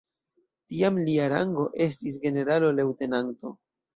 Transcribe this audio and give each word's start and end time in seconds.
Tiam 0.71 0.95
lia 1.09 1.27
rango 1.33 1.67
estis 1.87 2.17
generalo-leŭtenanto. 2.25 3.55